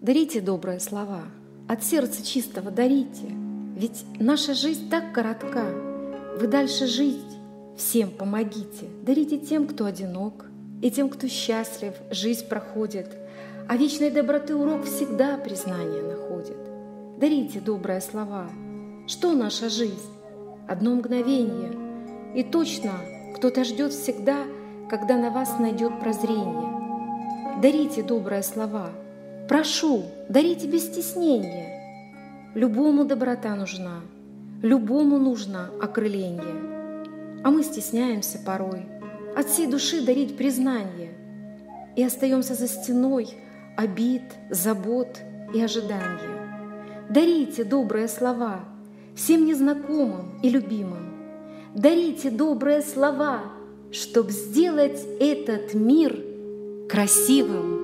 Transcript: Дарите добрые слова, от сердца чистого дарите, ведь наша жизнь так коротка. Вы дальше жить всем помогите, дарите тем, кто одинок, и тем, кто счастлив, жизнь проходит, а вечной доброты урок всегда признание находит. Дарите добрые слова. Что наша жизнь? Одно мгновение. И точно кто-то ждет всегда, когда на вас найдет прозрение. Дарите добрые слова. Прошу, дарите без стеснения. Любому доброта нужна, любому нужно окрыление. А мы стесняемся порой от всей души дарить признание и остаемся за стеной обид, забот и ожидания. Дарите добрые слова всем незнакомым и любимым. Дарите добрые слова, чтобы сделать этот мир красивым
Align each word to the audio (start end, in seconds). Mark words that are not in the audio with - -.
Дарите 0.00 0.40
добрые 0.40 0.80
слова, 0.80 1.24
от 1.68 1.84
сердца 1.84 2.24
чистого 2.24 2.70
дарите, 2.70 3.26
ведь 3.76 4.02
наша 4.18 4.54
жизнь 4.54 4.88
так 4.88 5.12
коротка. 5.12 5.66
Вы 6.40 6.46
дальше 6.46 6.86
жить 6.86 7.20
всем 7.76 8.10
помогите, 8.10 8.86
дарите 9.02 9.36
тем, 9.36 9.66
кто 9.66 9.84
одинок, 9.84 10.46
и 10.80 10.90
тем, 10.90 11.10
кто 11.10 11.28
счастлив, 11.28 11.92
жизнь 12.10 12.48
проходит, 12.48 13.14
а 13.68 13.76
вечной 13.76 14.10
доброты 14.10 14.54
урок 14.54 14.86
всегда 14.86 15.36
признание 15.36 16.02
находит. 16.02 16.56
Дарите 17.18 17.60
добрые 17.60 18.00
слова. 18.00 18.48
Что 19.06 19.34
наша 19.34 19.68
жизнь? 19.68 20.00
Одно 20.66 20.94
мгновение. 20.94 21.72
И 22.34 22.42
точно 22.42 22.92
кто-то 23.36 23.64
ждет 23.64 23.92
всегда, 23.92 24.44
когда 24.88 25.18
на 25.18 25.28
вас 25.28 25.58
найдет 25.58 26.00
прозрение. 26.00 27.60
Дарите 27.60 28.02
добрые 28.02 28.42
слова. 28.42 28.92
Прошу, 29.50 30.04
дарите 30.28 30.68
без 30.68 30.84
стеснения. 30.84 32.52
Любому 32.54 33.04
доброта 33.04 33.56
нужна, 33.56 34.00
любому 34.62 35.18
нужно 35.18 35.70
окрыление. 35.82 37.42
А 37.42 37.50
мы 37.50 37.64
стесняемся 37.64 38.38
порой 38.38 38.86
от 39.34 39.48
всей 39.48 39.66
души 39.66 40.06
дарить 40.06 40.36
признание 40.36 41.14
и 41.96 42.04
остаемся 42.04 42.54
за 42.54 42.68
стеной 42.68 43.26
обид, 43.76 44.22
забот 44.50 45.18
и 45.52 45.60
ожидания. 45.60 47.08
Дарите 47.08 47.64
добрые 47.64 48.06
слова 48.06 48.60
всем 49.16 49.46
незнакомым 49.46 50.38
и 50.44 50.48
любимым. 50.48 51.12
Дарите 51.74 52.30
добрые 52.30 52.82
слова, 52.82 53.40
чтобы 53.90 54.30
сделать 54.30 55.04
этот 55.18 55.74
мир 55.74 56.16
красивым 56.88 57.79